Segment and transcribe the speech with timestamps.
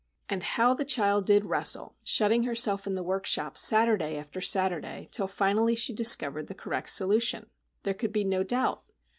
[0.29, 5.75] And how the child did wrestle!—shutting herself in the workshop Saturday after Saturday, till finally
[5.75, 7.45] she discovered the correct solution!
[7.83, 8.81] There could be no doubt.